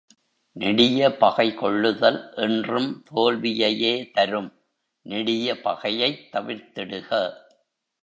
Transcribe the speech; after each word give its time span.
நெடிய 0.55 1.17
பகை 1.17 1.53
கொள்ளுதல், 1.53 2.33
என்றும் 2.35 3.03
தோல்வியையே 3.15 4.11
தரும் 4.11 4.53
நெடிய 5.01 5.53
பகையைத் 5.53 6.27
தவிர்த்திடுக. 6.31 7.33